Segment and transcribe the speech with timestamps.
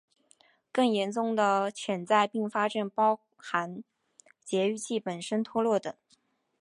[0.71, 3.83] 更严重的潜在并发症包含
[4.43, 5.93] 节育器本身脱落等。